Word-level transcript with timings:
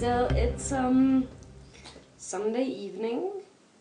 So 0.00 0.28
it's 0.30 0.72
um 0.72 1.28
Sunday 2.16 2.64
evening. 2.64 3.32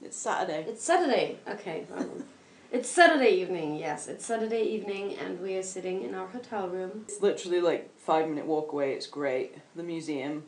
It's 0.01 0.17
Saturday. 0.17 0.65
It's 0.67 0.83
Saturday. 0.83 1.37
Okay. 1.47 1.85
it's 2.73 2.89
Saturday 2.89 3.29
evening. 3.29 3.77
Yes, 3.77 4.09
it's 4.09 4.25
Saturday 4.25 4.63
evening, 4.63 5.15
and 5.15 5.39
we 5.39 5.55
are 5.55 5.63
sitting 5.63 6.03
in 6.03 6.13
our 6.13 6.27
hotel 6.27 6.67
room. 6.67 7.05
It's 7.07 7.21
literally 7.21 7.61
like 7.61 7.97
five 7.97 8.27
minute 8.27 8.45
walk 8.45 8.73
away. 8.73 8.91
It's 8.91 9.07
great. 9.07 9.59
The 9.77 9.83
museum. 9.83 10.43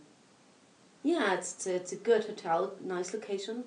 Yeah, 1.04 1.36
it's 1.36 1.54
it's 1.54 1.68
a, 1.68 1.75
it's 1.75 1.91
a 1.93 1.95
good 1.95 2.25
hotel, 2.25 2.74
nice 2.82 3.13
location, 3.13 3.63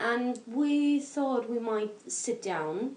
and 0.00 0.40
we 0.46 0.98
thought 0.98 1.50
we 1.50 1.58
might 1.58 2.10
sit 2.10 2.40
down. 2.40 2.96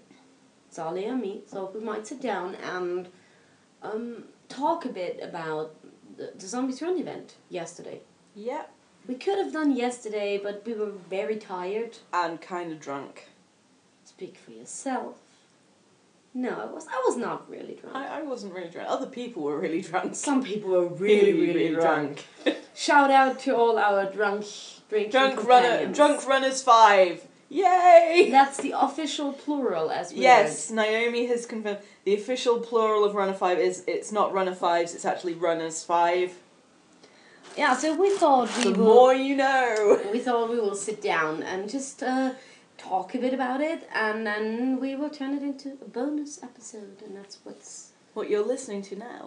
Zali 0.72 1.06
and 1.06 1.20
me 1.20 1.42
thought 1.46 1.74
we 1.74 1.84
might 1.84 2.06
sit 2.06 2.22
down 2.22 2.54
and 2.54 3.10
um, 3.82 4.24
talk 4.48 4.86
a 4.86 4.88
bit 4.88 5.20
about 5.22 5.74
the, 6.16 6.32
the 6.34 6.46
Zombies 6.46 6.80
Run 6.80 6.96
event 6.96 7.34
yesterday. 7.50 8.00
Yeah. 8.38 8.62
We 9.08 9.16
could 9.16 9.38
have 9.38 9.52
done 9.52 9.74
yesterday, 9.74 10.38
but 10.40 10.62
we 10.64 10.74
were 10.74 10.92
very 11.10 11.36
tired. 11.36 11.98
And 12.12 12.40
kind 12.40 12.70
of 12.70 12.78
drunk. 12.78 13.28
Speak 14.04 14.36
for 14.36 14.52
yourself. 14.52 15.16
No, 16.34 16.50
I 16.50 16.66
was. 16.66 16.86
I 16.86 17.02
was 17.06 17.16
not 17.16 17.50
really 17.50 17.74
drunk. 17.74 17.96
I, 17.96 18.20
I 18.20 18.22
wasn't 18.22 18.54
really 18.54 18.68
drunk. 18.68 18.88
Other 18.88 19.06
people 19.06 19.42
were 19.42 19.58
really 19.58 19.80
drunk. 19.80 20.14
Some 20.14 20.44
people 20.44 20.70
were 20.70 20.86
really, 20.86 21.32
really, 21.32 21.74
drunk. 21.74 22.26
Shout 22.74 23.10
out 23.10 23.40
to 23.40 23.56
all 23.56 23.76
our 23.78 24.04
drunk 24.12 24.44
drinking 24.88 25.10
drunk 25.10 25.44
runner. 25.44 25.92
Drunk 25.92 26.26
runners 26.26 26.62
five. 26.62 27.26
Yay! 27.48 28.28
That's 28.30 28.58
the 28.58 28.74
official 28.78 29.32
plural, 29.32 29.90
as 29.90 30.12
we 30.12 30.20
Yes, 30.20 30.70
Naomi 30.70 31.26
has 31.26 31.46
confirmed 31.46 31.78
the 32.04 32.14
official 32.14 32.60
plural 32.60 33.04
of 33.04 33.14
runner 33.14 33.32
five 33.32 33.58
is 33.58 33.84
it's 33.88 34.12
not 34.12 34.32
runner 34.34 34.54
fives. 34.54 34.94
It's 34.94 35.06
actually 35.06 35.34
runners 35.34 35.82
five. 35.82 36.34
Yeah, 37.58 37.74
so 37.74 37.92
we 37.96 38.10
thought 38.10 38.56
we 38.56 38.64
The 38.64 38.70
will. 38.78 38.84
more 38.94 39.14
you 39.14 39.34
know. 39.34 40.00
We 40.12 40.20
thought 40.20 40.48
we 40.48 40.60
will 40.60 40.76
sit 40.76 41.02
down 41.02 41.42
and 41.42 41.68
just 41.68 42.02
uh, 42.04 42.30
talk 42.76 43.16
a 43.16 43.18
bit 43.18 43.34
about 43.34 43.60
it, 43.60 43.80
and 43.92 44.24
then 44.24 44.78
we 44.80 44.94
will 44.94 45.10
turn 45.10 45.34
it 45.34 45.42
into 45.42 45.70
a 45.86 45.88
bonus 45.88 46.40
episode, 46.40 47.02
and 47.04 47.16
that's 47.16 47.38
what's. 47.44 47.90
What 48.14 48.30
you're 48.30 48.46
listening 48.46 48.82
to 48.82 48.96
now. 48.96 49.22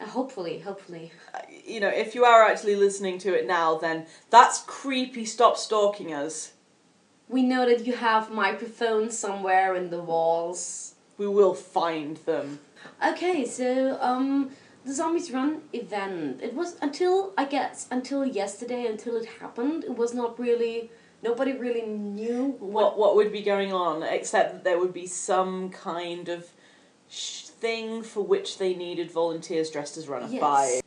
Uh, 0.00 0.06
hopefully, 0.06 0.60
hopefully. 0.60 1.12
Uh, 1.34 1.40
You 1.72 1.80
know, 1.80 1.92
if 2.04 2.14
you 2.14 2.24
are 2.24 2.42
actually 2.50 2.76
listening 2.76 3.18
to 3.18 3.30
it 3.38 3.46
now, 3.46 3.76
then 3.84 4.06
that's 4.30 4.58
creepy. 4.66 5.24
Stop 5.26 5.56
stalking 5.58 6.10
us. 6.24 6.52
We 7.28 7.42
know 7.42 7.66
that 7.70 7.86
you 7.86 7.94
have 7.96 8.30
microphones 8.46 9.12
somewhere 9.18 9.74
in 9.80 9.90
the 9.90 10.02
walls. 10.02 10.94
We 11.18 11.28
will 11.28 11.54
find 11.54 12.16
them. 12.30 12.60
Okay, 13.10 13.44
so 13.46 13.98
um, 14.00 14.50
the 14.84 14.92
Zombies 14.92 15.30
Run 15.30 15.62
event. 15.72 16.40
It 16.42 16.54
was 16.54 16.76
until 16.82 17.32
I 17.38 17.44
guess 17.44 17.86
until 17.90 18.24
yesterday, 18.24 18.86
until 18.86 19.16
it 19.16 19.26
happened. 19.40 19.84
It 19.84 19.96
was 19.96 20.14
not 20.14 20.38
really. 20.38 20.90
Nobody 21.22 21.52
really 21.52 21.86
knew 21.86 22.56
what. 22.58 22.70
what 22.70 22.98
what 22.98 23.16
would 23.16 23.32
be 23.32 23.40
going 23.42 23.72
on 23.72 24.02
except 24.02 24.52
that 24.52 24.64
there 24.64 24.78
would 24.78 24.92
be 24.92 25.06
some 25.06 25.70
kind 25.70 26.28
of 26.28 26.50
sh- 27.08 27.44
thing 27.44 28.02
for 28.02 28.22
which 28.22 28.58
they 28.58 28.74
needed 28.74 29.10
volunteers 29.10 29.70
dressed 29.70 29.96
as 29.96 30.06
runner 30.06 30.28
Yes. 30.30 30.40
five. 30.40 30.82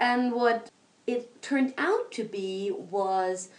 And 0.00 0.32
what 0.32 0.70
it 1.06 1.40
turned 1.42 1.74
out 1.78 2.10
to 2.12 2.24
be 2.24 2.72
was 2.72 3.50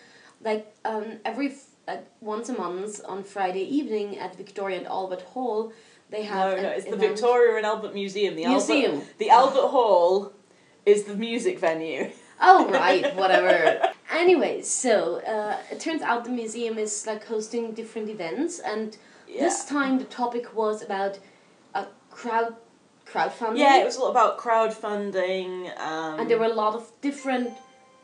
like 0.44 0.76
um, 0.84 1.20
every 1.24 1.48
f- 1.52 1.68
uh, 1.88 1.98
once 2.20 2.50
a 2.50 2.54
month 2.54 3.00
on 3.08 3.24
Friday 3.24 3.64
evening 3.64 4.18
at 4.18 4.36
Victoria 4.36 4.78
and 4.80 4.88
Albert 4.88 5.22
Hall, 5.22 5.72
they 6.12 6.24
have 6.24 6.58
No, 6.58 6.62
no, 6.64 6.70
it's 6.70 6.86
the 6.86 6.98
Victoria 6.98 7.58
and 7.58 7.66
Albert 7.66 7.94
Museum. 7.94 8.36
The 8.36 8.46
Museum. 8.48 8.92
Albert, 8.96 9.18
the 9.18 9.30
Albert 9.30 9.68
Hall 9.70 10.34
is 10.86 11.04
the 11.06 11.16
music 11.16 11.58
venue. 11.60 12.12
Oh 12.40 12.68
right, 12.82 13.16
whatever. 13.16 13.92
anyway, 14.12 14.62
so 14.62 15.22
uh, 15.22 15.58
it 15.72 15.80
turns 15.80 16.02
out 16.02 16.24
the 16.26 16.32
museum 16.32 16.78
is 16.78 17.06
like 17.08 17.24
hosting 17.26 17.74
different 17.74 18.10
events, 18.10 18.60
and 18.60 18.98
Yeah. 19.28 19.44
this 19.46 19.66
time 19.66 19.94
the 20.00 20.06
topic 20.06 20.46
was 20.56 20.82
about 20.84 21.20
a 21.74 21.84
crowd 22.10 22.56
crowdfunding. 23.12 23.58
Yeah, 23.58 23.82
it 23.82 23.86
was 23.86 23.98
all 23.98 24.12
about 24.12 24.38
crowdfunding. 24.38 25.50
Um, 25.80 26.20
and 26.20 26.30
there 26.30 26.40
were 26.40 26.52
a 26.56 26.60
lot 26.66 26.76
of 26.76 26.92
different 27.02 27.52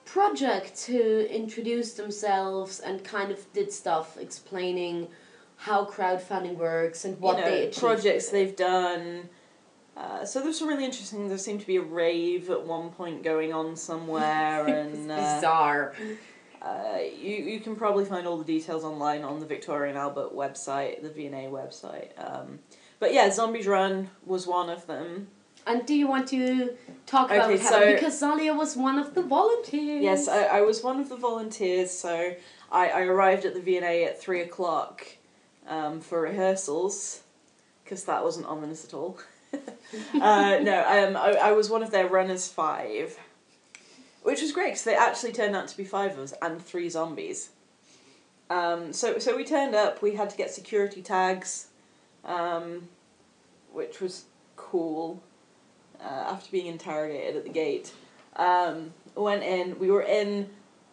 projects 0.05 0.85
who 0.85 1.21
introduced 1.41 1.97
themselves 1.97 2.79
and 2.79 3.03
kind 3.03 3.31
of 3.31 3.39
did 3.53 3.71
stuff 3.71 4.17
explaining 4.17 5.07
how 5.57 5.85
crowdfunding 5.85 6.55
works 6.55 7.03
and 7.03 7.19
what 7.19 7.37
you 7.37 7.43
know, 7.43 7.49
they 7.49 7.61
achieved. 7.63 7.79
projects 7.79 8.29
they've 8.29 8.55
done. 8.55 9.29
Uh, 9.95 10.23
so 10.23 10.41
there's 10.41 10.59
some 10.59 10.67
really 10.67 10.85
interesting. 10.85 11.27
There 11.27 11.37
seemed 11.37 11.61
to 11.61 11.67
be 11.67 11.77
a 11.77 11.81
rave 11.81 12.49
at 12.51 12.63
one 12.65 12.91
point 12.91 13.23
going 13.23 13.51
on 13.51 13.75
somewhere, 13.75 14.65
and 14.67 15.11
uh, 15.11 15.35
bizarre. 15.35 15.93
Uh, 16.61 16.99
you 17.19 17.35
you 17.35 17.59
can 17.59 17.75
probably 17.75 18.05
find 18.05 18.27
all 18.27 18.37
the 18.37 18.43
details 18.45 18.83
online 18.83 19.23
on 19.23 19.39
the 19.39 19.45
Victoria 19.45 19.89
and 19.89 19.97
Albert 19.97 20.35
website, 20.35 21.01
the 21.01 21.09
V&A 21.09 21.49
website. 21.49 22.09
Um, 22.17 22.59
but 22.99 23.13
yeah, 23.13 23.29
Zombies 23.31 23.67
Run 23.67 24.09
was 24.25 24.47
one 24.47 24.69
of 24.69 24.85
them. 24.87 25.27
And 25.65 25.85
do 25.85 25.93
you 25.93 26.07
want 26.07 26.27
to 26.29 26.75
talk 27.05 27.29
about 27.29 27.51
Okay, 27.51 27.61
happened? 27.61 27.83
so- 27.83 27.93
because 27.93 28.21
Zalia 28.21 28.55
was 28.55 28.77
one 28.77 28.97
of 28.97 29.13
the 29.13 29.21
volunteers. 29.21 30.01
Yes, 30.01 30.27
I, 30.27 30.43
I 30.45 30.61
was 30.61 30.81
one 30.81 30.99
of 30.99 31.09
the 31.09 31.17
volunteers, 31.17 31.91
so 31.91 32.33
I, 32.71 32.89
I 32.89 33.01
arrived 33.01 33.45
at 33.45 33.53
the 33.53 33.59
V&A 33.61 34.05
at 34.05 34.19
three 34.19 34.41
o'clock 34.41 35.05
um, 35.67 36.01
for 36.01 36.21
rehearsals, 36.21 37.21
because 37.83 38.03
that 38.05 38.23
wasn't 38.23 38.47
ominous 38.47 38.85
at 38.85 38.93
all. 38.93 39.17
uh, 39.53 40.59
no, 40.61 40.83
um, 40.87 41.15
I, 41.15 41.37
I 41.41 41.51
was 41.51 41.69
one 41.69 41.83
of 41.83 41.91
their 41.91 42.07
runners 42.07 42.47
five, 42.47 43.17
which 44.23 44.41
was 44.41 44.51
great 44.51 44.67
because 44.67 44.83
they 44.83 44.95
actually 44.95 45.31
turned 45.31 45.55
out 45.55 45.67
to 45.69 45.77
be 45.77 45.83
five 45.83 46.11
of 46.11 46.19
us 46.19 46.33
and 46.41 46.61
three 46.61 46.89
zombies. 46.89 47.51
Um, 48.49 48.93
so 48.93 49.19
so 49.19 49.35
we 49.35 49.43
turned 49.43 49.75
up. 49.75 50.01
We 50.01 50.15
had 50.15 50.29
to 50.29 50.37
get 50.37 50.51
security 50.51 51.01
tags, 51.01 51.67
um, 52.23 52.87
which 53.71 53.99
was 53.99 54.25
cool. 54.55 55.21
Uh, 55.99 56.25
after 56.29 56.51
being 56.51 56.67
interrogated 56.67 57.37
at 57.37 57.43
the 57.43 57.49
gate, 57.49 57.91
um, 58.35 58.93
went 59.15 59.43
in. 59.43 59.79
We 59.79 59.89
were 59.89 60.03
in 60.03 60.49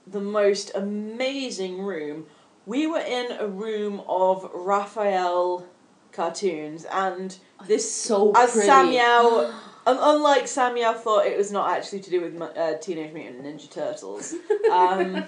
the 0.07 0.21
most 0.21 0.73
amazing 0.75 1.83
room. 1.83 2.27
We 2.67 2.87
were 2.87 3.01
in 3.01 3.33
a 3.33 3.47
room 3.47 4.03
of 4.09 4.51
Raphael 4.55 5.67
cartoons, 6.13 6.87
and 6.91 7.37
this 7.67 7.91
so 7.91 8.33
as 8.33 8.53
pretty. 8.53 8.67
Samuel, 8.67 9.53
un- 9.87 9.99
unlike 10.01 10.49
Samuel, 10.49 10.95
thought 10.95 11.27
it 11.27 11.37
was 11.37 11.53
not 11.53 11.71
actually 11.77 12.01
to 12.01 12.11
do 12.11 12.21
with 12.23 12.41
uh, 12.41 12.79
Teenage 12.79 13.13
Mutant 13.13 13.45
Ninja 13.45 13.71
Turtles. 13.71 14.35
Um, 14.73 15.25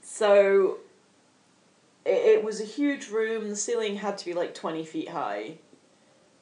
so 0.00 0.78
it, 2.04 2.10
it 2.38 2.44
was 2.44 2.60
a 2.60 2.64
huge 2.64 3.08
room. 3.08 3.48
The 3.48 3.56
ceiling 3.56 3.96
had 3.96 4.16
to 4.18 4.24
be 4.24 4.32
like 4.32 4.54
twenty 4.54 4.84
feet 4.84 5.08
high, 5.08 5.54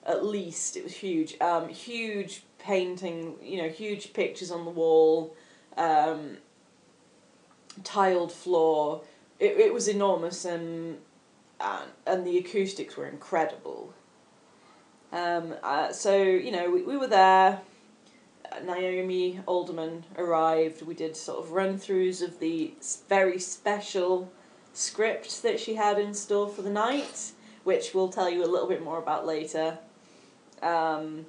at 0.05 0.25
least. 0.25 0.77
It 0.77 0.85
was 0.85 0.95
huge. 0.95 1.41
Um, 1.41 1.69
huge 1.69 2.43
painting. 2.59 3.37
You 3.43 3.63
know, 3.63 3.69
huge 3.71 4.13
pictures 4.13 4.51
on 4.51 4.67
the 4.67 4.71
wall. 4.71 5.35
Um, 5.79 6.37
tiled 7.83 8.31
floor. 8.33 9.03
It 9.43 9.57
it 9.59 9.75
was 9.75 9.89
enormous 9.89 10.45
and 10.45 10.99
and, 11.61 11.91
and 12.07 12.27
the 12.27 12.39
acoustics 12.39 12.97
were 12.97 13.09
incredible. 13.09 13.93
Um, 15.13 15.55
uh, 15.65 15.93
so 15.93 16.17
you 16.17 16.53
know 16.53 16.71
we, 16.71 16.83
we 16.83 16.97
were 16.97 17.09
there. 17.09 17.61
Naomi 18.65 19.41
Alderman 19.47 20.05
arrived. 20.17 20.83
We 20.83 20.95
did 20.95 21.17
sort 21.17 21.45
of 21.45 21.51
run 21.53 21.77
throughs 21.79 22.23
of 22.23 22.39
the 22.39 22.75
very 23.09 23.41
special 23.41 24.31
script 24.75 25.43
that 25.43 25.59
she 25.59 25.75
had 25.75 25.99
in 25.99 26.15
store 26.15 26.49
for 26.49 26.63
the 26.63 26.71
night, 26.71 27.33
which 27.65 27.95
we'll 27.95 28.11
tell 28.11 28.31
you 28.31 28.45
a 28.45 28.51
little 28.53 28.69
bit 28.69 28.83
more 28.85 28.99
about 28.99 29.27
later. 29.27 29.79
Um, 30.63 31.27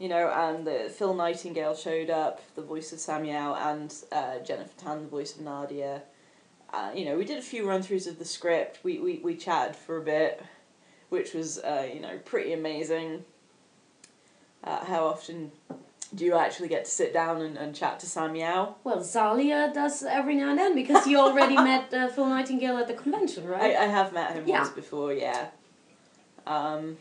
you 0.00 0.08
know, 0.08 0.28
and 0.30 0.90
Phil 0.90 1.14
Nightingale 1.14 1.76
showed 1.76 2.10
up, 2.10 2.40
the 2.54 2.62
voice 2.62 2.92
of 2.92 2.98
Samuel, 2.98 3.54
and 3.54 3.94
uh, 4.10 4.38
Jennifer 4.40 4.76
Tan, 4.78 5.02
the 5.02 5.08
voice 5.08 5.36
of 5.36 5.42
Nadia. 5.42 6.02
Uh, 6.72 6.90
you 6.94 7.04
know, 7.04 7.16
we 7.16 7.24
did 7.24 7.38
a 7.38 7.42
few 7.42 7.66
run 7.68 7.82
throughs 7.82 8.06
of 8.06 8.18
the 8.18 8.24
script. 8.24 8.80
We, 8.82 8.98
we, 8.98 9.18
we 9.22 9.36
chatted 9.36 9.76
for 9.76 9.96
a 9.96 10.02
bit, 10.02 10.42
which 11.08 11.32
was, 11.32 11.58
uh, 11.58 11.88
you 11.92 12.00
know, 12.00 12.18
pretty 12.24 12.52
amazing. 12.52 13.24
Uh, 14.64 14.84
how 14.84 15.06
often 15.06 15.52
do 16.14 16.24
you 16.24 16.34
actually 16.36 16.68
get 16.68 16.84
to 16.84 16.90
sit 16.90 17.12
down 17.12 17.40
and, 17.40 17.56
and 17.56 17.74
chat 17.74 18.00
to 18.00 18.06
Samuel? 18.06 18.78
Well, 18.84 18.98
Zalia 18.98 19.72
does 19.72 20.02
every 20.02 20.34
now 20.36 20.50
and 20.50 20.58
then 20.58 20.74
because 20.74 21.06
you 21.06 21.18
already 21.18 21.54
met 21.70 21.92
uh, 21.94 22.08
Phil 22.08 22.26
Nightingale 22.26 22.78
at 22.78 22.88
the 22.88 22.94
convention, 22.94 23.46
right? 23.46 23.76
I, 23.76 23.84
I 23.84 23.86
have 23.86 24.12
met 24.12 24.32
him 24.34 24.44
Yeah. 24.46 24.58
once 24.62 24.70
before, 24.70 25.12
yeah. 25.12 25.48
Um, 26.46 26.96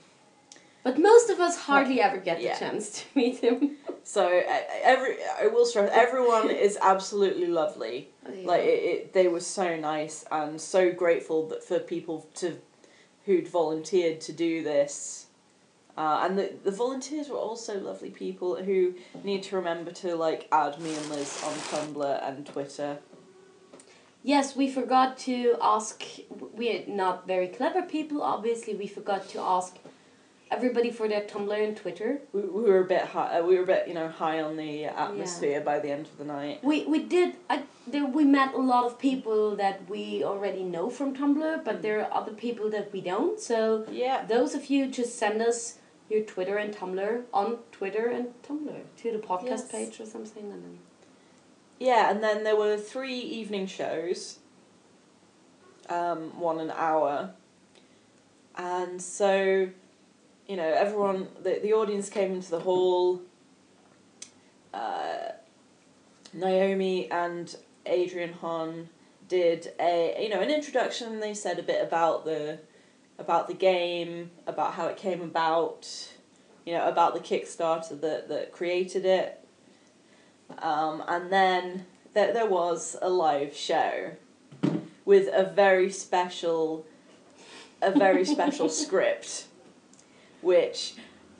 but 0.83 0.99
most 0.99 1.29
of 1.31 1.39
us 1.39 1.57
hardly 1.57 2.01
ever 2.01 2.17
get 2.17 2.41
Yeah. 2.41 2.53
the 2.53 2.59
chance 2.59 2.89
to 3.01 3.03
meet 3.15 3.39
him. 3.39 3.77
So 4.05 4.43
every 4.83 5.17
I 5.41 5.47
will 5.47 5.65
stress 5.65 5.89
everyone 5.91 6.49
is 6.67 6.77
absolutely 6.79 7.47
lovely. 7.47 8.09
Like 8.43 8.61
it, 8.61 8.83
it, 8.83 9.13
they 9.13 9.27
were 9.27 9.39
so 9.39 9.75
nice 9.75 10.23
and 10.31 10.61
so 10.61 10.91
grateful 10.91 11.47
that 11.47 11.63
for 11.63 11.79
people 11.79 12.29
to 12.35 12.59
who'd 13.25 13.47
volunteered 13.47 14.21
to 14.21 14.31
do 14.31 14.63
this. 14.63 15.25
Uh, 15.97 16.21
and 16.23 16.37
the, 16.37 16.53
the 16.63 16.71
volunteers 16.71 17.29
were 17.29 17.37
also 17.37 17.79
lovely 17.79 18.11
people 18.11 18.55
who 18.55 18.93
need 19.23 19.41
to 19.41 19.55
remember 19.55 19.91
to 19.91 20.15
like 20.15 20.47
add 20.51 20.79
me 20.79 20.93
and 20.93 21.09
Liz 21.09 21.41
on 21.43 21.53
Tumblr 21.53 22.29
and 22.29 22.45
Twitter. 22.45 22.99
Yes, 24.21 24.55
we 24.55 24.69
forgot 24.69 25.17
to 25.19 25.55
ask. 25.61 26.03
We're 26.29 26.83
not 26.87 27.25
very 27.25 27.47
clever 27.47 27.81
people, 27.81 28.21
obviously. 28.21 28.75
We 28.75 28.87
forgot 28.87 29.29
to 29.29 29.39
ask 29.39 29.77
everybody 30.51 30.91
for 30.91 31.07
their 31.07 31.21
Tumblr 31.21 31.67
and 31.67 31.75
Twitter. 31.75 32.19
We, 32.33 32.41
we 32.41 32.63
were 32.63 32.79
a 32.81 32.85
bit 32.85 33.01
high. 33.01 33.39
Uh, 33.39 33.43
we 33.43 33.55
were 33.57 33.63
a 33.63 33.67
bit 33.67 33.87
you 33.87 33.93
know 33.93 34.07
high 34.07 34.41
on 34.41 34.57
the 34.57 34.85
atmosphere 34.85 35.61
by 35.61 35.79
the 35.79 35.89
end 35.91 36.05
of 36.07 36.17
the 36.17 36.25
night. 36.25 36.63
We 36.63 36.85
we 36.85 36.99
did. 36.99 37.35
I 37.49 37.63
there 37.87 38.05
we 38.05 38.25
met 38.25 38.53
a 38.53 38.57
lot 38.59 38.85
of 38.85 38.97
people 38.99 39.55
that 39.57 39.89
we 39.89 40.23
already 40.23 40.63
know 40.63 40.89
from 40.89 41.15
Tumblr, 41.15 41.63
but 41.63 41.81
there 41.81 41.99
are 42.01 42.13
other 42.13 42.33
people 42.33 42.69
that 42.71 42.91
we 42.93 43.01
don't. 43.01 43.39
So 43.39 43.85
Yeah. 43.91 44.25
those 44.25 44.55
of 44.55 44.69
you 44.69 44.87
just 44.87 45.17
send 45.17 45.41
us 45.41 45.79
your 46.09 46.21
Twitter 46.21 46.57
and 46.57 46.73
Tumblr 46.73 47.23
on 47.33 47.57
Twitter 47.71 48.07
and 48.09 48.27
Tumblr 48.43 48.79
to 48.97 49.11
the 49.11 49.17
podcast 49.17 49.45
Yes. 49.45 49.71
page 49.71 49.99
or 49.99 50.05
something, 50.05 50.43
and 50.51 50.63
then 50.63 50.79
Yeah, 51.79 52.09
and 52.11 52.23
then 52.23 52.43
there 52.43 52.55
were 52.55 52.77
three 52.77 53.19
evening 53.19 53.67
shows. 53.67 54.39
Um, 55.89 56.39
one 56.39 56.59
an 56.59 56.71
hour. 56.71 57.33
And 58.57 59.01
so, 59.01 59.69
you 60.47 60.55
know, 60.55 60.67
everyone, 60.67 61.27
the, 61.41 61.59
the 61.61 61.73
audience 61.73 62.09
came 62.09 62.33
into 62.33 62.51
the 62.51 62.59
hall. 62.59 63.21
Uh, 64.73 65.31
Naomi 66.33 67.09
and 67.09 67.55
Adrian 67.85 68.33
Hon 68.33 68.89
did 69.27 69.71
a 69.79 70.15
you 70.21 70.29
know 70.29 70.41
an 70.41 70.51
introduction. 70.51 71.19
They 71.19 71.33
said 71.33 71.57
a 71.57 71.63
bit 71.63 71.81
about 71.81 72.25
the 72.25 72.59
about 73.17 73.47
the 73.47 73.53
game, 73.53 74.31
about 74.45 74.73
how 74.73 74.87
it 74.87 74.97
came 74.97 75.21
about, 75.21 75.87
you 76.65 76.73
know, 76.73 76.87
about 76.87 77.13
the 77.13 77.21
Kickstarter 77.21 77.99
that 78.01 78.27
that 78.27 78.51
created 78.51 79.05
it. 79.05 79.41
Um, 80.59 81.03
and 81.07 81.31
then 81.31 81.85
there, 82.13 82.33
there 82.33 82.45
was 82.45 82.95
a 83.01 83.09
live 83.09 83.55
show 83.55 84.11
with 85.05 85.29
a 85.33 85.43
very 85.43 85.89
special 85.89 86.85
a 87.81 87.91
very 87.91 88.25
special 88.25 88.69
script 88.83 89.45
which 90.45 90.93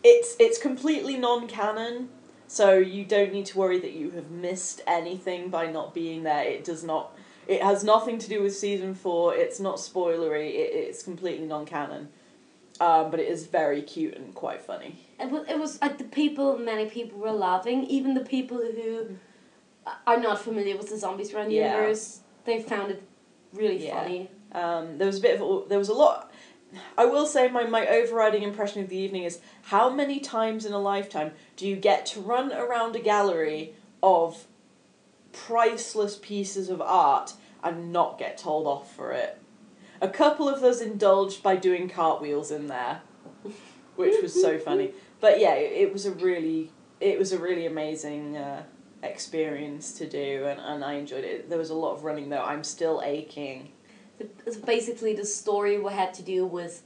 it's 0.04 0.36
it's 0.40 0.58
completely 0.58 1.16
non-canon 1.18 2.10
so 2.48 2.74
you 2.78 3.06
don't 3.06 3.32
need 3.32 3.46
to 3.46 3.58
worry 3.58 3.80
that 3.80 3.94
you 3.94 4.10
have 4.12 4.30
missed 4.30 4.82
anything 4.88 5.50
by 5.50 5.66
not 5.68 5.94
being 5.94 6.24
there 6.24 6.44
it 6.44 6.64
does 6.64 6.84
not 6.84 7.16
it 7.48 7.62
has 7.62 7.84
nothing 7.84 8.18
to 8.18 8.28
do 8.28 8.42
with 8.42 8.56
season 8.56 8.94
4 8.96 9.36
it's 9.36 9.60
not 9.60 9.78
spoilery 9.78 10.50
it, 10.50 10.70
it's 10.74 11.04
completely 11.04 11.46
non-canon 11.46 12.10
um, 12.82 13.10
but 13.12 13.20
it 13.20 13.28
is 13.28 13.46
very 13.46 13.82
cute 13.82 14.16
and 14.16 14.34
quite 14.34 14.62
funny 14.62 14.98
it 15.20 15.30
was 15.30 15.48
it 15.48 15.58
was 15.58 15.82
like 15.82 15.98
the 15.98 16.04
people. 16.04 16.58
Many 16.58 16.88
people 16.90 17.20
were 17.20 17.32
laughing. 17.32 17.86
Even 17.86 18.16
the 18.16 18.26
people 18.26 18.58
who 18.58 19.16
are 20.06 20.20
not 20.20 20.42
familiar 20.42 20.76
with 20.76 20.90
the 20.90 20.98
Zombies 20.98 21.34
Run 21.34 21.50
Yeah. 21.50 21.74
universe, 21.74 22.20
they 22.44 22.60
found 22.60 22.92
it 22.92 23.02
really 23.54 23.86
Yeah. 23.86 24.02
funny. 24.02 24.30
Um, 24.52 24.98
there 24.98 25.08
was 25.08 25.20
a 25.20 25.22
bit 25.22 25.40
of 25.40 25.70
there 25.70 25.80
was 25.80 25.90
a 25.90 25.94
lot. 25.94 26.32
I 26.98 27.06
will 27.06 27.26
say 27.26 27.48
my 27.50 27.66
my 27.66 27.88
overriding 27.88 28.44
impression 28.44 28.84
of 28.84 28.90
the 28.90 28.98
evening 28.98 29.24
is 29.24 29.40
how 29.64 29.90
many 29.90 30.20
times 30.20 30.66
in 30.66 30.74
a 30.74 30.80
lifetime 30.80 31.32
do 31.56 31.68
you 31.68 31.76
get 31.76 32.06
to 32.08 32.20
run 32.20 32.52
around 32.52 32.96
a 32.96 33.00
gallery 33.00 33.74
of 34.02 34.46
priceless 35.32 36.18
pieces 36.22 36.70
of 36.70 36.82
art 36.82 37.34
and 37.64 37.92
not 37.92 38.18
get 38.18 38.38
told 38.38 38.68
off 38.68 38.94
for 38.96 39.12
it? 39.12 39.40
A 40.02 40.10
couple 40.10 40.50
of 40.50 40.62
those 40.62 40.82
indulged 40.82 41.42
by 41.42 41.56
doing 41.56 41.88
cartwheels 41.88 42.52
in 42.52 42.68
there, 42.68 43.02
which 43.96 44.22
was 44.22 44.40
so 44.40 44.58
funny. 44.70 44.92
But 45.22 45.40
yeah, 45.40 45.54
it, 45.54 45.72
it 45.88 45.94
was 45.94 46.06
a 46.06 46.12
really 46.12 46.72
it 47.00 47.20
was 47.20 47.32
a 47.32 47.38
really 47.38 47.66
amazing 47.66 48.38
uh, 48.38 48.64
experience 49.04 49.94
to 49.94 50.08
do, 50.08 50.46
and, 50.48 50.60
and 50.60 50.84
I 50.84 50.94
enjoyed 50.94 51.24
it. 51.24 51.50
There 51.50 51.58
was 51.58 51.70
a 51.70 51.76
lot 51.76 51.94
of 51.94 52.04
running 52.04 52.30
though. 52.30 52.44
I'm 52.44 52.64
still 52.64 53.02
aching. 53.04 53.72
It's 54.20 54.58
basically 54.58 55.14
the 55.16 55.26
story 55.26 55.78
we 55.80 55.92
had 55.94 56.14
to 56.16 56.24
do 56.24 56.46
with 56.46 56.84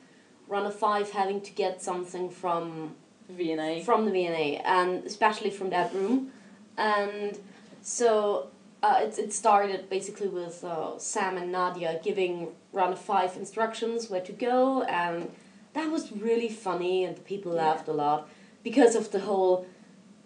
Runner 0.47 0.71
Five 0.71 1.11
having 1.11 1.41
to 1.41 1.51
get 1.51 1.81
something 1.81 2.29
from 2.29 2.95
V&A. 3.29 3.83
from 3.83 4.05
the 4.05 4.11
V&A 4.11 4.57
and 4.65 5.03
especially 5.05 5.51
from 5.51 5.69
that 5.69 5.93
room, 5.93 6.31
and 6.77 7.37
so 7.81 8.47
uh, 8.81 9.01
it 9.03 9.19
it 9.19 9.31
started 9.33 9.89
basically 9.89 10.27
with 10.27 10.63
uh, 10.63 10.97
Sam 10.97 11.37
and 11.37 11.51
Nadia 11.51 11.99
giving 12.03 12.49
Runner 12.73 12.95
Five 12.95 13.35
instructions 13.37 14.09
where 14.09 14.21
to 14.21 14.31
go, 14.31 14.83
and 14.83 15.29
that 15.73 15.91
was 15.91 16.11
really 16.11 16.49
funny, 16.49 17.03
and 17.05 17.15
the 17.15 17.21
people 17.21 17.53
Yeah. 17.53 17.65
laughed 17.67 17.87
a 17.87 17.93
lot 17.93 18.27
because 18.63 18.95
of 18.95 19.11
the 19.11 19.19
whole 19.19 19.65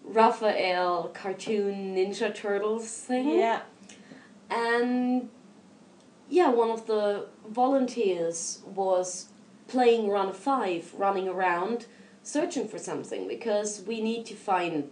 Raphael 0.06 1.10
cartoon 1.14 1.96
Ninja 1.96 2.34
Turtles 2.34 2.88
thing. 2.88 3.30
Yeah. 3.40 3.62
And 4.50 5.30
yeah, 6.30 6.50
one 6.50 6.70
of 6.70 6.88
the 6.88 7.28
volunteers 7.48 8.60
was 8.66 9.28
playing 9.68 10.10
Run 10.10 10.34
5, 10.34 10.94
running 10.98 11.28
around 11.28 11.86
searching 12.24 12.68
for 12.68 12.80
something 12.80 13.28
because 13.28 13.84
we 13.86 14.02
need 14.02 14.26
to 14.28 14.36
find. 14.36 14.90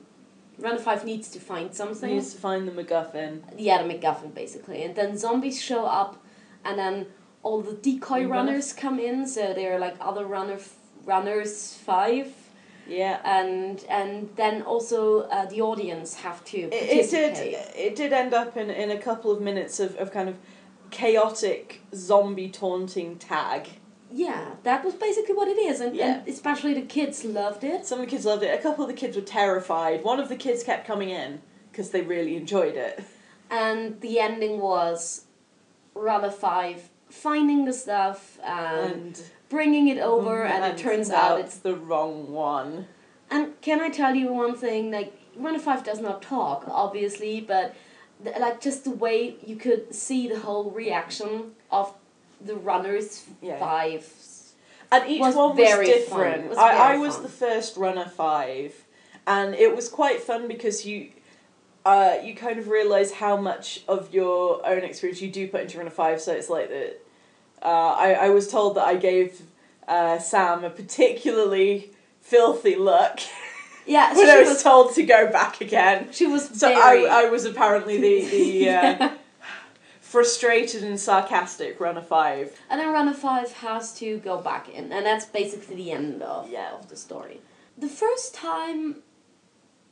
Run 0.60 0.78
5 0.78 1.06
needs 1.06 1.30
to 1.30 1.39
find 1.39 1.74
something. 1.74 2.13
Needs 2.13 2.33
to 2.33 2.39
find 2.39 2.68
the 2.68 2.72
MacGuffin. 2.72 3.42
Yeah, 3.57 3.81
the 3.81 3.94
MacGuffin 3.94 4.33
basically. 4.33 4.83
And 4.83 4.95
then 4.95 5.18
zombies 5.18 5.62
show 5.62 5.86
up, 5.86 6.24
and 6.63 6.78
then 6.78 7.07
all 7.44 7.62
the 7.62 7.74
decoy 7.74 8.25
runners 8.25 8.74
come 8.74 9.00
in, 9.00 9.25
so 9.28 9.54
they're 9.54 9.80
like 9.80 9.95
other 10.00 10.25
runner 10.25 10.54
f- 10.56 10.75
runners 11.06 11.74
5. 11.75 12.33
Yeah. 12.88 13.19
And 13.24 13.83
and 13.89 14.30
then 14.36 14.63
also 14.63 15.22
uh, 15.22 15.45
the 15.45 15.62
audience 15.62 16.16
have 16.16 16.44
to 16.45 16.57
It, 16.57 16.74
it 16.74 17.10
did. 17.10 17.38
It 17.75 17.95
did 17.95 18.12
end 18.12 18.33
up 18.33 18.57
in, 18.57 18.69
in 18.69 18.92
a 18.92 18.98
couple 18.98 19.31
of 19.31 19.42
minutes 19.42 19.80
of, 19.80 19.95
of 19.95 20.12
kind 20.12 20.28
of 20.28 20.36
chaotic 20.91 21.81
zombie 21.95 22.49
taunting 22.49 23.17
tag. 23.17 23.67
Yeah, 24.13 24.55
that 24.63 24.83
was 24.83 24.93
basically 24.93 25.35
what 25.35 25.47
it 25.47 25.57
is, 25.57 25.79
and, 25.79 25.95
Yeah. 25.95 26.19
and 26.19 26.27
especially 26.27 26.73
the 26.73 26.81
kids 26.81 27.23
loved 27.23 27.63
it. 27.63 27.85
Some 27.85 27.99
of 27.99 28.05
the 28.05 28.11
kids 28.11 28.25
loved 28.25 28.43
it. 28.43 28.53
A 28.53 28.61
couple 28.61 28.83
of 28.83 28.89
the 28.89 28.95
kids 28.95 29.15
were 29.15 29.21
terrified. 29.21 30.03
One 30.03 30.19
of 30.19 30.27
the 30.29 30.35
kids 30.35 30.63
kept 30.63 30.85
coming 30.85 31.09
in 31.09 31.41
because 31.71 31.91
they 31.91 32.01
really 32.01 32.35
enjoyed 32.35 32.75
it. 32.75 33.01
And 33.49 33.99
the 34.01 34.19
ending 34.19 34.59
was 34.59 35.25
Runner 35.95 36.31
Five 36.31 36.89
finding 37.09 37.66
the 37.66 37.73
stuff 37.73 38.37
and, 38.44 38.92
And 38.94 39.21
bringing 39.49 39.87
it 39.87 39.97
over, 39.99 40.44
and, 40.44 40.63
it 40.66 40.77
turns 40.77 41.09
out 41.09 41.39
it's. 41.39 41.57
the 41.57 41.75
wrong 41.75 42.31
one. 42.31 42.87
And 43.30 43.59
can 43.61 43.80
I 43.80 43.89
tell 43.89 44.13
you 44.16 44.31
one 44.33 44.56
thing? 44.56 44.92
Like 44.92 45.13
Runner 45.37 45.59
Five 45.59 45.83
does 45.85 45.99
not 46.01 46.21
talk, 46.21 46.66
obviously, 46.68 47.39
but 47.39 47.73
th- 48.23 48.37
like 48.40 48.61
just 48.61 48.83
the 48.83 48.92
way 48.92 49.35
you 49.45 49.56
could 49.56 49.94
see 49.94 50.28
the 50.28 50.40
whole 50.40 50.71
reaction 50.71 51.51
of 51.71 51.94
the 52.44 52.56
runners 52.56 53.25
Yeah. 53.42 53.59
five. 53.59 54.11
And 54.92 55.09
each 55.09 55.21
was 55.21 55.35
one 55.35 55.56
was 55.56 55.87
different. 55.87 56.49
Was 56.49 56.57
I, 56.57 56.94
I 56.94 56.97
was 56.97 57.13
fun. 57.16 57.23
the 57.23 57.30
first 57.30 57.78
runner 57.78 58.06
five, 58.06 58.73
and 59.25 59.56
it 59.56 59.73
was 59.75 59.87
quite 59.87 60.21
fun 60.21 60.47
because 60.49 60.85
you, 60.85 61.11
uh, 61.85 62.16
you 62.21 62.35
kind 62.35 62.59
of 62.59 62.68
realize 62.68 63.13
how 63.13 63.37
much 63.37 63.83
of 63.87 64.13
your 64.13 64.66
own 64.68 64.83
experience 64.83 65.21
you 65.21 65.31
do 65.31 65.47
put 65.47 65.61
into 65.61 65.78
runner 65.78 65.90
five. 65.92 66.19
So 66.19 66.33
it's 66.33 66.49
like 66.49 66.68
that. 66.69 66.99
Uh, 67.61 67.68
I 67.97 68.13
I 68.13 68.30
was 68.31 68.49
told 68.49 68.75
that 68.75 68.85
I 68.85 68.95
gave 68.97 69.42
uh, 69.87 70.19
Sam 70.19 70.63
a 70.66 70.69
particularly 70.69 71.92
filthy 72.21 72.75
look 72.75 73.19
Yeah, 73.85 74.14
so 74.14 74.19
when 74.19 74.30
I 74.30 74.33
she 74.33 74.40
was, 74.40 74.50
was. 74.50 74.64
told 74.64 74.94
to 74.95 75.04
go 75.04 75.31
back 75.31 75.61
again. 75.61 76.09
She 76.11 76.28
was 76.28 76.47
So 76.50 76.68
very. 76.69 77.07
I 77.07 77.23
I 77.26 77.30
was 77.30 77.45
apparently 77.45 77.97
the 78.00 78.26
the 78.26 78.69
uh, 78.69 78.71
Yeah. 78.71 79.14
frustrated 80.02 80.83
and 80.83 81.00
sarcastic 81.00 81.80
runner 81.80 82.02
five. 82.02 82.59
And 82.69 82.80
then 82.80 82.92
Runner 82.94 83.14
5 83.14 83.54
has 83.54 83.94
to 84.00 84.18
go 84.19 84.38
back 84.42 84.68
in, 84.69 84.92
and 84.92 85.06
that's 85.06 85.26
basically 85.26 85.76
the 85.76 85.92
end 85.92 86.21
of, 86.21 86.50
Yeah. 86.50 86.73
of 86.73 86.90
the 86.90 86.95
story. 86.97 87.40
The 87.78 87.88
first 87.88 88.35
time 88.35 88.97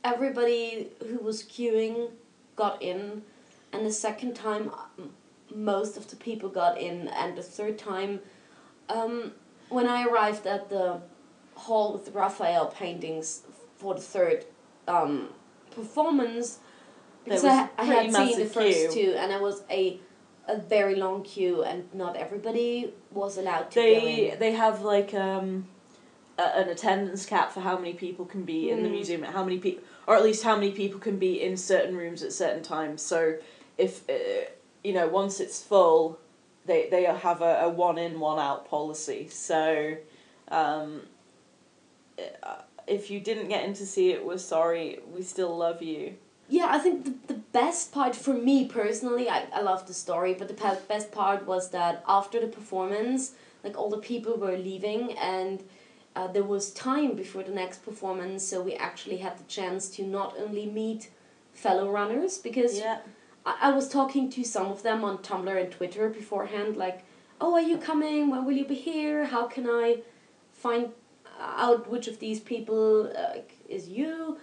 everybody 0.04 0.88
who 1.08 1.18
was 1.18 1.42
queuing 1.42 2.10
got 2.56 2.82
in, 2.82 3.22
and 3.72 3.86
the 3.86 3.92
second 3.92 4.34
time 4.34 4.70
most 5.54 5.96
of 5.96 6.08
the 6.10 6.16
people 6.16 6.48
got 6.48 6.78
in, 6.78 7.08
and 7.08 7.36
the 7.36 7.42
third 7.42 7.78
time, 7.78 8.20
um, 8.88 9.32
when 9.68 9.86
I 9.88 10.04
arrived 10.06 10.46
at 10.46 10.68
the 10.68 11.00
hall 11.54 11.92
with 11.92 12.04
the 12.06 12.10
Raphael 12.12 12.66
paintings 12.66 13.42
for 13.80 13.94
the 13.94 14.00
third 14.00 14.44
um, 14.86 15.28
performance, 15.74 16.58
because 17.24 17.44
I, 17.44 17.68
I 17.78 17.84
had 17.84 18.12
seen 18.12 18.38
the 18.38 18.44
first 18.44 18.78
queue. 18.78 18.92
two, 18.92 19.10
and 19.18 19.32
it 19.32 19.40
was 19.40 19.62
a 19.70 19.98
a 20.48 20.56
very 20.58 20.96
long 20.96 21.22
queue, 21.22 21.62
and 21.62 21.84
not 21.94 22.16
everybody 22.16 22.92
was 23.10 23.38
allowed 23.38 23.70
to 23.72 23.80
go 23.80 23.86
in. 23.86 24.04
They 24.04 24.36
they 24.38 24.52
have 24.52 24.82
like 24.82 25.14
um, 25.14 25.66
a, 26.38 26.42
an 26.60 26.68
attendance 26.68 27.24
cap 27.24 27.52
for 27.52 27.60
how 27.60 27.76
many 27.78 27.94
people 27.94 28.24
can 28.26 28.44
be 28.44 28.70
in 28.70 28.82
the 28.82 28.88
Mm. 28.88 28.92
museum, 28.98 29.22
how 29.22 29.44
many 29.44 29.58
people, 29.58 29.82
or 30.06 30.16
at 30.16 30.22
least 30.22 30.42
how 30.42 30.56
many 30.56 30.72
people 30.72 31.00
can 31.00 31.18
be 31.18 31.40
in 31.42 31.56
certain 31.56 31.96
rooms 31.96 32.22
at 32.22 32.32
certain 32.32 32.62
times. 32.62 33.00
So 33.02 33.36
if 33.78 33.92
uh, 34.10 34.14
you 34.84 34.92
know 34.92 35.06
once 35.08 35.40
it's 35.40 35.62
full, 35.62 36.18
they 36.66 36.88
they 36.90 37.04
have 37.04 37.40
a, 37.42 37.54
a 37.66 37.68
one 37.68 37.96
in 38.06 38.20
one 38.20 38.38
out 38.38 38.68
policy. 38.68 39.28
So. 39.28 39.96
Um, 40.60 41.02
uh, 42.42 42.62
if 42.90 43.10
you 43.10 43.20
didn't 43.20 43.48
get 43.48 43.64
in 43.64 43.72
to 43.74 43.86
see 43.86 44.10
it, 44.12 44.24
we're 44.26 44.38
sorry. 44.38 44.98
We 45.14 45.22
still 45.22 45.56
love 45.56 45.80
you. 45.82 46.14
Yeah, 46.48 46.66
I 46.68 46.78
think 46.78 47.04
the, 47.04 47.14
the 47.34 47.40
best 47.52 47.92
part 47.92 48.16
for 48.16 48.34
me 48.34 48.66
personally, 48.66 49.28
I, 49.28 49.46
I 49.54 49.60
love 49.60 49.86
the 49.86 49.94
story, 49.94 50.34
but 50.34 50.48
the 50.48 50.54
pa- 50.54 50.78
best 50.88 51.12
part 51.12 51.46
was 51.46 51.70
that 51.70 52.02
after 52.08 52.40
the 52.40 52.48
performance, 52.48 53.32
like 53.62 53.78
all 53.78 53.88
the 53.88 53.98
people 53.98 54.34
were 54.36 54.56
leaving 54.58 55.12
and 55.16 55.62
uh, 56.16 56.26
there 56.26 56.42
was 56.42 56.72
time 56.72 57.14
before 57.14 57.44
the 57.44 57.52
next 57.52 57.84
performance, 57.84 58.42
so 58.44 58.60
we 58.60 58.74
actually 58.74 59.18
had 59.18 59.38
the 59.38 59.44
chance 59.44 59.88
to 59.90 60.02
not 60.02 60.34
only 60.44 60.66
meet 60.66 61.08
fellow 61.54 61.88
runners 61.88 62.36
because 62.38 62.80
Yeah. 62.80 62.98
I, 63.46 63.54
I 63.68 63.70
was 63.70 63.88
talking 63.88 64.28
to 64.30 64.42
some 64.44 64.66
of 64.66 64.82
them 64.82 65.04
on 65.04 65.18
Tumblr 65.18 65.56
and 65.62 65.70
Twitter 65.70 66.08
beforehand, 66.08 66.76
like, 66.76 67.04
oh, 67.40 67.54
are 67.54 67.60
you 67.72 67.78
coming? 67.78 68.28
When 68.28 68.44
will 68.44 68.52
you 68.62 68.66
be 68.66 68.74
here? 68.74 69.24
How 69.26 69.46
can 69.46 69.66
I 69.68 69.98
find 70.52 70.90
out 71.40 71.88
which 71.90 72.06
of 72.08 72.18
these 72.18 72.40
people 72.40 73.12
uh, 73.16 73.40
is 73.68 73.88
you? 73.88 74.38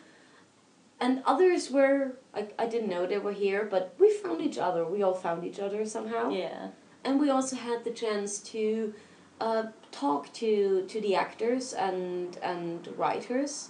And 1.00 1.22
others 1.26 1.70
were, 1.70 2.18
I, 2.34 2.48
I 2.58 2.66
didn't 2.66 2.90
know 2.90 3.06
they 3.06 3.20
were 3.20 3.32
here, 3.32 3.68
but 3.70 3.94
we 4.00 4.12
found 4.12 4.42
each 4.42 4.58
other. 4.58 4.84
We 4.86 5.04
all 5.04 5.14
found 5.14 5.46
each 5.46 5.60
other 5.60 5.86
somehow. 5.86 6.30
Yeah. 6.30 6.70
And 7.04 7.20
we 7.20 7.30
also 7.30 7.56
had 7.56 7.84
the 7.84 7.92
chance 7.92 8.40
to 8.40 8.94
uh, 9.40 9.64
talk 9.92 10.34
to, 10.34 10.86
to 10.88 11.02
the 11.02 11.16
actors 11.16 11.74
and, 11.74 12.38
and 12.42 12.88
writers 12.98 13.70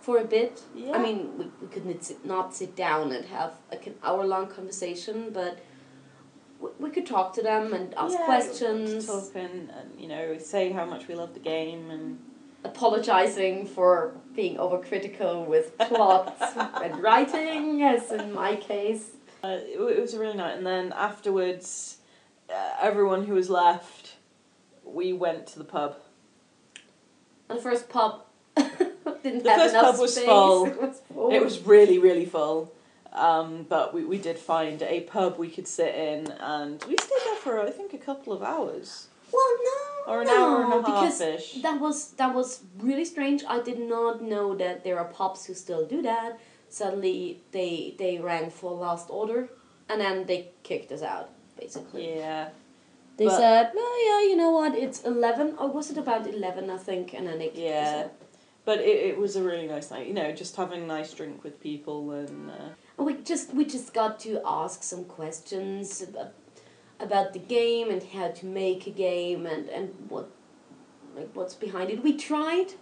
for 0.00 0.18
a 0.18 0.24
bit. 0.24 0.62
Yeah. 0.74 0.92
I 0.92 0.98
mean, 0.98 1.38
we, 1.38 1.46
we 1.60 1.68
could 1.68 1.86
not 1.86 2.04
sit, 2.04 2.26
not 2.26 2.54
sit 2.54 2.74
down 2.74 3.12
and 3.12 3.24
have 3.26 3.54
like 3.70 3.86
an 3.86 3.94
hour 4.02 4.26
long 4.26 4.48
conversation, 4.48 5.30
but 5.32 5.60
we, 6.60 6.70
we 6.78 6.90
could 6.90 7.06
talk 7.06 7.32
to 7.34 7.42
them 7.42 7.72
and 7.72 7.94
ask 7.94 8.18
Yeah, 8.18 8.26
questions, 8.26 9.06
Talk 9.06 9.34
and, 9.36 9.70
and 9.70 9.98
you 9.98 10.08
know 10.08 10.38
say 10.38 10.72
how 10.72 10.84
much 10.84 11.08
we 11.08 11.14
love 11.14 11.32
the 11.34 11.40
game 11.40 11.90
and 11.90 12.18
apologizing 12.64 13.66
for 13.66 14.12
being 14.34 14.56
overcritical 14.56 15.46
with 15.46 15.76
plots 15.78 16.42
and 16.82 17.02
writing, 17.02 17.82
as 17.82 18.10
in 18.10 18.32
my 18.32 18.56
case. 18.56 19.10
uh, 19.42 19.58
it, 19.62 19.78
it 19.80 20.00
was 20.00 20.14
a 20.14 20.18
really 20.18 20.36
nice. 20.36 20.56
And 20.56 20.66
then 20.66 20.92
afterwards, 20.96 21.98
uh, 22.50 22.70
everyone 22.80 23.26
who 23.26 23.34
was 23.34 23.50
left, 23.50 24.14
we 24.84 25.12
went 25.12 25.46
to 25.48 25.58
the 25.58 25.64
pub. 25.64 25.96
And 27.48 27.58
the 27.58 27.62
first 27.62 27.88
pub 27.88 28.22
didn't 28.56 29.42
The 29.44 29.50
have 29.50 29.60
first 29.60 29.74
enough 29.74 29.84
pub 29.92 30.00
was 30.00 30.14
space. 30.14 30.24
full. 30.24 30.66
It 30.70 30.80
was 30.80 31.00
full. 31.12 31.30
It 31.32 31.42
was 31.44 31.60
really 31.60 31.98
really 31.98 32.24
full. 32.26 32.72
Um, 33.12 33.64
but 33.68 33.94
we, 33.94 34.04
we 34.04 34.18
did 34.18 34.38
find 34.38 34.82
a 34.82 35.02
pub 35.02 35.38
we 35.38 35.48
could 35.48 35.68
sit 35.68 35.94
in, 35.94 36.32
and 36.32 36.82
we 36.88 36.96
stayed 36.96 37.22
there 37.26 37.36
for 37.36 37.60
I 37.60 37.70
think 37.70 37.92
a 37.94 37.98
couple 37.98 38.32
of 38.32 38.42
hours 38.42 39.06
well, 39.32 39.52
no, 39.64 39.83
or 40.06 40.20
an 40.22 40.26
no, 40.26 40.36
hour 40.36 40.64
and 40.64 40.72
a 40.72 40.76
half 40.76 40.84
because 40.86 41.20
ish. 41.20 41.62
that 41.62 41.80
was 41.80 42.10
that 42.12 42.34
was 42.34 42.62
really 42.78 43.04
strange. 43.04 43.42
I 43.48 43.60
did 43.60 43.78
not 43.78 44.22
know 44.22 44.54
that 44.56 44.84
there 44.84 44.98
are 44.98 45.06
pubs 45.06 45.46
who 45.46 45.54
still 45.54 45.86
do 45.86 46.02
that. 46.02 46.38
Suddenly 46.68 47.40
they 47.52 47.94
they 47.98 48.18
rang 48.18 48.50
for 48.50 48.72
last 48.72 49.08
order, 49.10 49.48
and 49.88 50.00
then 50.00 50.26
they 50.26 50.50
kicked 50.62 50.90
us 50.92 51.02
out. 51.02 51.30
Basically, 51.58 52.16
Yeah, 52.16 52.48
they 53.16 53.26
but- 53.26 53.38
said, 53.38 53.72
"Oh 53.76 53.96
yeah, 54.08 54.30
you 54.30 54.36
know 54.36 54.50
what? 54.50 54.74
It's 54.74 55.02
eleven, 55.02 55.54
or 55.58 55.68
was 55.70 55.90
it 55.90 55.98
about 55.98 56.26
eleven? 56.26 56.68
I 56.70 56.78
think." 56.78 57.14
And 57.14 57.26
then 57.26 57.38
they 57.38 57.48
kicked 57.48 57.58
us 57.58 57.92
yeah. 57.92 58.02
out. 58.04 58.12
But 58.64 58.78
it, 58.80 58.98
it 59.10 59.18
was 59.18 59.36
a 59.36 59.42
really 59.42 59.66
nice 59.66 59.90
night. 59.90 60.06
You 60.06 60.14
know, 60.14 60.32
just 60.32 60.56
having 60.56 60.82
a 60.82 60.86
nice 60.86 61.12
drink 61.12 61.44
with 61.44 61.60
people 61.60 62.10
and. 62.12 62.50
Uh, 62.50 63.02
we 63.04 63.14
just 63.14 63.52
we 63.54 63.64
just 63.64 63.92
got 63.92 64.18
to 64.20 64.40
ask 64.44 64.82
some 64.82 65.04
questions 65.04 66.04
about, 67.04 67.32
the 67.32 67.38
game 67.38 67.90
and 67.90 68.02
how 68.02 68.28
to 68.28 68.46
make 68.46 68.86
a 68.86 68.90
game 68.90 69.46
and, 69.46 69.68
and 69.68 69.94
what 70.08 70.30
like 71.16 71.30
what's 71.34 71.54
behind 71.54 71.90
it. 71.90 72.02
We 72.02 72.16
tried 72.16 72.74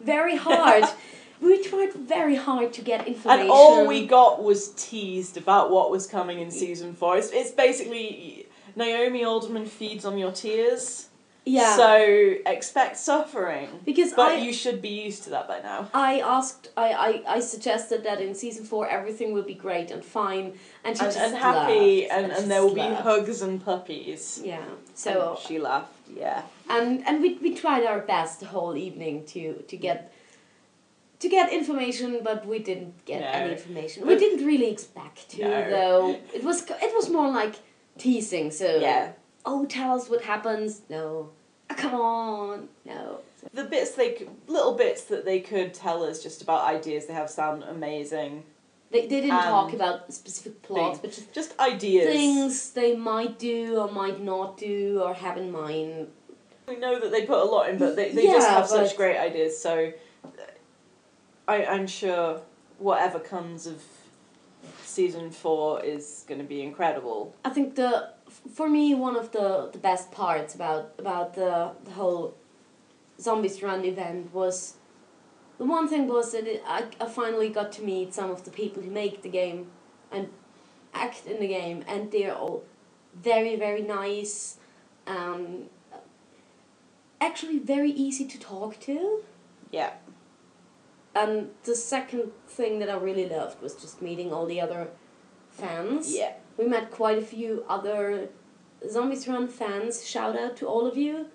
very 0.00 0.36
hard. 0.36 0.84
we 1.40 1.62
tried 1.62 1.92
very 1.92 2.36
hard 2.36 2.72
to 2.74 2.82
get 2.82 3.06
information. 3.06 3.42
And 3.42 3.50
all 3.50 3.86
we 3.86 4.06
got 4.06 4.42
was 4.42 4.70
teased 4.76 5.36
about 5.36 5.70
what 5.70 5.90
was 5.90 6.06
coming 6.06 6.40
in 6.40 6.50
season 6.50 6.94
four. 6.94 7.16
It's, 7.18 7.30
it's 7.30 7.50
basically 7.50 8.46
Naomi 8.76 9.24
Alderman 9.24 9.66
feeds 9.66 10.04
on 10.04 10.18
your 10.18 10.32
tears. 10.32 11.08
Yeah 11.46 11.76
So 11.76 12.34
expect 12.46 12.96
suffering. 12.96 13.68
because 13.84 14.12
But 14.14 14.32
I 14.32 14.36
you 14.46 14.52
should 14.52 14.80
be 14.80 14.94
used 15.06 15.24
to 15.24 15.30
that 15.30 15.46
by 15.46 15.60
now. 15.60 15.88
I 15.92 16.20
asked 16.20 16.70
I, 16.76 16.88
I, 17.08 17.36
I 17.36 17.40
suggested 17.40 18.02
that 18.04 18.18
in 18.20 18.34
season 18.34 18.64
four 18.64 18.88
everything 18.88 19.32
will 19.34 19.42
be 19.54 19.58
great 19.66 19.90
and 19.90 20.02
fine 20.04 20.46
and 20.84 20.96
she 20.96 21.04
And, 21.04 21.16
and 21.16 21.34
happy, 21.36 21.86
laughed, 22.08 22.12
and, 22.16 22.32
she 22.32 22.38
and 22.42 22.50
there 22.50 22.62
will 22.62 22.74
just 22.74 22.88
be 22.88 22.94
hugs 23.08 23.42
and 23.42 23.64
puppies. 23.64 24.40
yeah 24.44 24.62
And 24.64 24.78
so 25.04 25.38
she 25.46 25.58
laughed, 25.58 25.92
yeah. 26.24 26.42
and 26.76 26.88
and 27.06 27.14
we, 27.22 27.28
we 27.44 27.50
tried 27.54 27.84
our 27.90 28.00
best 28.14 28.40
the 28.40 28.46
whole 28.54 28.74
evening 28.88 29.24
to 29.32 29.42
to 29.70 29.76
get 29.76 29.98
to 31.22 31.28
get 31.28 31.52
information 31.52 32.20
but 32.28 32.38
we 32.52 32.58
didn't 32.58 32.94
get 33.10 33.20
No. 33.20 33.26
any 33.38 33.52
information 33.52 34.06
we 34.06 34.16
didn't 34.24 34.44
really 34.46 34.70
expect 34.76 35.18
to 35.32 35.42
No. 35.42 35.70
though 35.76 36.04
it 36.36 36.42
was 36.48 36.58
it 36.86 36.92
was 36.98 37.06
more 37.10 37.30
like 37.42 37.54
teasing 37.98 38.50
so 38.50 38.66
Yeah. 38.88 39.12
Oh 39.46 39.64
tell 39.66 39.94
us 39.98 40.08
what 40.08 40.22
happens 40.22 40.82
no 40.88 41.30
Ah, 41.70 41.74
come 41.74 41.94
on 41.94 42.68
no 42.84 43.20
The 43.52 43.64
bits 43.64 43.92
they 43.92 44.26
little 44.46 44.74
bits 44.74 45.04
that 45.04 45.24
they 45.24 45.40
could 45.40 45.72
tell 45.74 46.02
us 46.04 46.22
just 46.22 46.42
about 46.42 46.64
ideas 46.68 47.06
they 47.06 47.14
have 47.14 47.30
sound 47.30 47.62
amazing. 47.62 48.44
they, 48.90 49.02
they 49.02 49.20
didn't 49.22 49.30
talk 49.42 49.72
about 49.72 50.12
specific 50.12 50.60
plots 50.62 50.98
but 50.98 51.10
just 51.12 51.32
Just 51.32 51.58
ideas. 51.58 52.06
things 52.06 52.70
they 52.72 52.94
might 52.96 53.38
do 53.38 53.78
or 53.78 53.90
might 53.90 54.20
not 54.20 54.58
do 54.58 55.00
or 55.02 55.14
have 55.14 55.36
in 55.38 55.50
mind 55.50 56.08
We 56.68 56.76
know 56.76 56.98
that 57.00 57.10
they 57.10 57.24
put 57.26 57.40
a 57.40 57.44
lot 57.44 57.68
in, 57.70 57.76
but 57.78 57.96
they, 57.96 58.10
they 58.12 58.24
just 58.24 58.48
have 58.48 58.66
such 58.66 58.96
great 58.96 59.18
ideas. 59.18 59.58
So 59.58 59.92
I, 61.46 61.64
I'm 61.66 61.86
sure 61.86 62.40
whatever 62.78 63.18
comes 63.18 63.66
of 63.66 63.82
season 64.82 65.30
four 65.30 65.82
is 65.84 66.24
going 66.26 66.40
to 66.40 66.46
be 66.46 66.62
incredible. 66.62 67.34
I 67.44 67.50
think 67.50 67.74
the 67.74 68.10
for 68.54 68.68
me 68.68 68.94
one 68.94 69.16
of 69.16 69.32
the, 69.32 69.68
the 69.72 69.78
best 69.78 70.10
parts 70.10 70.54
about 70.54 70.92
about 70.98 71.34
the, 71.34 71.70
the 71.84 71.92
whole 71.92 72.34
zombies 73.20 73.62
run 73.62 73.84
event 73.84 74.32
was 74.32 74.74
the 75.58 75.64
one 75.64 75.86
thing 75.88 76.08
was 76.08 76.32
that 76.32 76.46
it, 76.46 76.62
I, 76.66 76.84
I 77.00 77.06
finally 77.06 77.48
got 77.48 77.70
to 77.72 77.82
meet 77.82 78.12
some 78.12 78.30
of 78.30 78.44
the 78.44 78.50
people 78.50 78.82
who 78.82 78.90
make 78.90 79.22
the 79.22 79.28
game 79.28 79.68
and 80.10 80.28
act 80.92 81.26
in 81.26 81.40
the 81.40 81.46
game 81.48 81.84
and 81.86 82.10
they're 82.10 82.34
all 82.34 82.64
very 83.14 83.56
very 83.56 83.82
nice 83.82 84.56
um, 85.06 85.64
actually 87.20 87.58
very 87.58 87.90
easy 87.90 88.24
to 88.26 88.38
talk 88.38 88.78
to 88.80 89.22
Yeah. 89.70 89.92
and 91.14 91.50
the 91.64 91.74
second 91.76 92.32
thing 92.48 92.78
that 92.80 92.88
I 92.90 92.96
really 92.96 93.28
loved 93.28 93.60
was 93.62 93.74
just 93.74 94.02
meeting 94.02 94.32
all 94.32 94.46
the 94.46 94.60
other 94.60 94.88
fans 95.50 96.14
Yeah. 96.16 96.32
We 96.56 96.66
met 96.66 96.90
quite 96.90 97.18
a 97.18 97.22
few 97.22 97.64
other 97.68 98.28
Zombies 98.88 99.26
Run 99.28 99.48
fans. 99.48 100.06
Shout 100.06 100.38
out 100.38 100.56
to 100.58 100.66
all 100.66 100.86
of 100.86 100.96
you. 100.96 101.26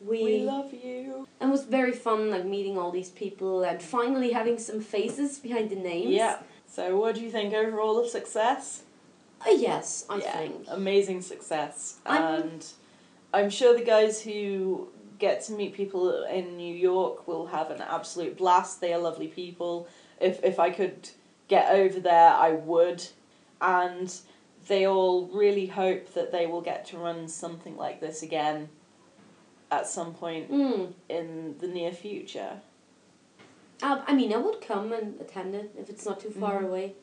We, 0.00 0.22
We 0.24 0.38
love 0.40 0.72
you. 0.74 1.26
and 1.40 1.48
it 1.48 1.52
was 1.52 1.64
very 1.64 1.92
fun 1.92 2.30
like 2.30 2.44
meeting 2.44 2.76
all 2.76 2.90
these 2.90 3.08
people 3.10 3.62
and 3.62 3.80
finally 3.80 4.32
having 4.32 4.58
some 4.58 4.80
faces 4.80 5.38
behind 5.38 5.70
the 5.70 5.76
names. 5.76 6.10
Yeah. 6.10 6.40
So, 6.66 6.98
what 6.98 7.14
do 7.14 7.22
you 7.22 7.30
think 7.30 7.54
overall 7.54 7.98
of 7.98 8.08
success? 8.08 8.82
Uh, 9.46 9.50
yes, 9.50 10.04
I 10.10 10.18
yeah. 10.18 10.32
think. 10.36 10.66
Amazing 10.68 11.22
success. 11.22 11.98
I'm- 12.04 12.42
and 12.42 12.66
I'm 13.32 13.48
sure 13.50 13.76
the 13.76 13.84
guys 13.84 14.20
who 14.22 14.88
get 15.18 15.42
to 15.44 15.52
meet 15.52 15.72
people 15.74 16.24
in 16.24 16.56
New 16.56 16.74
York 16.74 17.26
will 17.26 17.46
have 17.46 17.70
an 17.70 17.80
absolute 17.80 18.36
blast. 18.36 18.80
They 18.80 18.92
are 18.92 18.98
lovely 18.98 19.28
people. 19.28 19.88
If 20.20 20.42
if 20.44 20.58
I 20.58 20.70
could 20.70 21.08
get 21.48 21.70
over 21.72 21.98
there, 22.00 22.30
I 22.34 22.50
would. 22.52 23.02
And 23.60 24.14
they 24.66 24.86
all 24.86 25.26
really 25.26 25.66
hope 25.66 26.14
that 26.14 26.32
they 26.32 26.46
will 26.46 26.60
get 26.60 26.86
to 26.86 26.98
run 26.98 27.28
something 27.28 27.76
like 27.76 28.00
this 28.00 28.22
again 28.22 28.68
at 29.70 29.86
some 29.86 30.14
point 30.14 30.50
Mm. 30.50 30.92
in 31.08 31.56
the 31.58 31.66
near 31.66 31.92
future. 31.92 32.60
Uh, 33.82 34.02
I 34.06 34.14
mean, 34.14 34.32
I 34.32 34.36
would 34.38 34.60
come 34.60 34.92
and 34.92 35.20
attend 35.20 35.54
it 35.54 35.74
if 35.78 35.90
it's 35.90 36.06
not 36.06 36.20
too 36.20 36.30
far 36.30 36.60
Mhm. 36.60 36.66
away. 36.68 36.94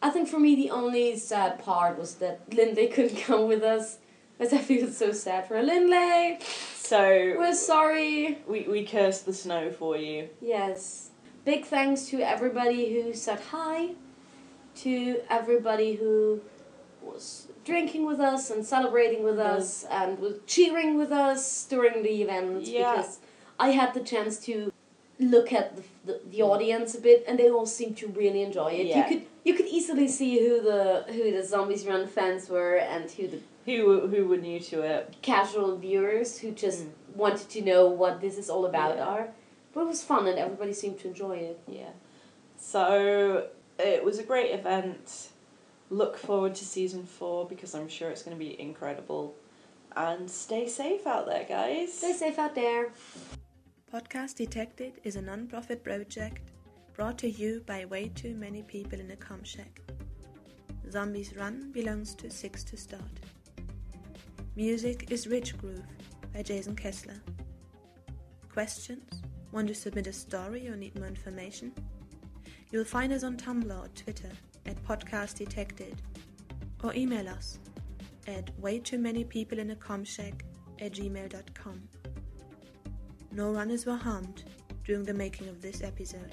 I 0.00 0.10
think 0.10 0.28
for 0.28 0.40
me 0.40 0.56
the 0.56 0.70
only 0.70 1.16
sad 1.16 1.58
part 1.60 1.98
was 1.98 2.16
that 2.16 2.40
Lindley 2.52 2.86
couldn't 2.94 3.18
come 3.20 3.46
with 3.46 3.62
us. 3.62 3.98
I 4.40 4.46
feel 4.58 4.88
so 4.88 5.12
sad 5.12 5.46
for 5.46 5.62
Lindley. 5.62 6.38
So 6.74 7.34
We're 7.38 7.54
sorry. 7.54 8.38
we, 8.48 8.62
we 8.62 8.84
curse 8.84 9.20
the 9.20 9.32
snow 9.32 9.70
for 9.70 9.96
you. 9.96 10.28
Yes. 10.40 11.10
Big 11.44 11.64
thanks 11.64 12.06
to 12.06 12.20
everybody 12.22 12.92
who 13.02 13.12
said 13.14 13.38
hi, 13.50 13.90
to 14.76 15.20
everybody 15.30 15.94
who 15.94 16.40
was 17.12 17.46
drinking 17.64 18.04
with 18.06 18.20
us 18.20 18.50
and 18.50 18.64
celebrating 18.64 19.22
with 19.22 19.38
us 19.38 19.84
and 19.90 20.18
was 20.18 20.34
cheering 20.46 20.96
with 20.96 21.12
us 21.12 21.64
during 21.66 22.02
the 22.02 22.22
event 22.22 22.62
Yeah. 22.66 22.92
because 22.96 23.18
I 23.58 23.68
had 23.70 23.94
the 23.94 24.00
chance 24.00 24.38
to 24.46 24.72
look 25.20 25.52
at 25.52 25.76
the, 25.76 25.82
the, 26.04 26.20
the 26.30 26.42
audience 26.42 26.94
a 26.96 27.00
bit 27.00 27.24
and 27.28 27.38
they 27.38 27.48
all 27.50 27.66
seemed 27.66 27.96
to 27.98 28.08
really 28.08 28.42
enjoy 28.42 28.72
it. 28.72 28.86
Yeah. 28.86 28.96
You 28.98 29.04
could 29.18 29.26
you 29.44 29.54
could 29.54 29.66
easily 29.66 30.08
see 30.08 30.38
who 30.46 30.60
the 30.62 31.04
who 31.14 31.30
the 31.36 31.44
Zombies 31.44 31.86
Run 31.86 32.06
fans 32.06 32.48
were 32.48 32.76
and 32.76 33.10
who 33.10 33.28
the 33.28 33.40
Who 33.66 34.08
who 34.08 34.26
were 34.26 34.38
new 34.38 34.58
to 34.70 34.82
it. 34.82 35.14
casual 35.22 35.76
viewers 35.76 36.38
who 36.38 36.50
just 36.52 36.80
Mm. 36.84 36.90
wanted 37.16 37.48
to 37.50 37.60
know 37.70 37.86
what 37.86 38.20
this 38.20 38.36
is 38.38 38.48
all 38.50 38.64
about 38.66 38.96
Yeah. 38.96 39.04
are. 39.12 39.28
But 39.72 39.82
it 39.82 39.88
was 39.94 40.02
fun 40.02 40.26
and 40.26 40.38
everybody 40.38 40.72
seemed 40.72 40.98
to 41.00 41.08
enjoy 41.08 41.36
it. 41.50 41.58
Yeah. 41.68 41.92
So 42.58 43.48
it 43.78 44.04
was 44.04 44.18
a 44.18 44.22
great 44.22 44.50
event. 44.52 45.28
Look 45.92 46.16
forward 46.16 46.54
to 46.54 46.64
season 46.64 47.04
four 47.04 47.46
because 47.46 47.74
I'm 47.74 47.86
sure 47.86 48.08
it's 48.08 48.22
going 48.22 48.34
to 48.34 48.42
be 48.42 48.58
incredible. 48.58 49.34
And 49.94 50.28
stay 50.30 50.66
safe 50.66 51.06
out 51.06 51.26
there, 51.26 51.44
guys. 51.44 51.92
Stay 51.92 52.14
safe 52.14 52.38
out 52.38 52.54
there. 52.54 52.92
Podcast 53.92 54.36
Detected 54.36 55.02
is 55.04 55.16
a 55.16 55.20
non 55.20 55.46
profit 55.46 55.84
project 55.84 56.50
brought 56.94 57.18
to 57.18 57.28
you 57.28 57.62
by 57.66 57.84
way 57.84 58.08
too 58.08 58.34
many 58.36 58.62
people 58.62 58.98
in 59.00 59.10
a 59.10 59.16
com 59.16 59.44
shack. 59.44 59.82
Zombies 60.90 61.36
Run 61.36 61.70
belongs 61.72 62.14
to 62.14 62.30
Six 62.30 62.64
to 62.64 62.76
Start. 62.78 63.20
Music 64.56 65.10
is 65.10 65.26
Rich 65.26 65.58
Groove 65.58 65.84
by 66.32 66.42
Jason 66.42 66.74
Kessler. 66.74 67.20
Questions? 68.50 69.20
Want 69.52 69.68
to 69.68 69.74
submit 69.74 70.06
a 70.06 70.12
story 70.14 70.68
or 70.68 70.74
need 70.76 70.98
more 70.98 71.06
information? 71.06 71.70
You'll 72.70 72.86
find 72.86 73.12
us 73.12 73.24
on 73.24 73.36
Tumblr 73.36 73.78
or 73.78 73.88
Twitter 73.88 74.30
at 74.66 74.82
Podcast 74.84 75.36
Detected 75.36 76.00
or 76.82 76.94
email 76.94 77.28
us 77.28 77.58
at 78.26 78.50
way 78.58 78.78
too 78.78 78.98
many 78.98 79.24
people 79.24 79.58
in 79.58 79.70
a 79.70 79.76
com 79.76 80.04
shack 80.04 80.44
at 80.80 80.92
gmail.com. 80.92 81.82
No 83.30 83.52
runners 83.52 83.86
were 83.86 83.96
harmed 83.96 84.44
during 84.84 85.04
the 85.04 85.14
making 85.14 85.48
of 85.48 85.60
this 85.62 85.82
episode. 85.82 86.32